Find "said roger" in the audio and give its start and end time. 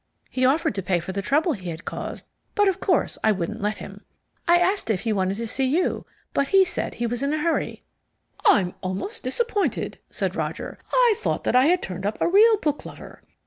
10.09-10.79